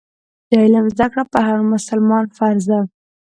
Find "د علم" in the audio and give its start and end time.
0.47-0.85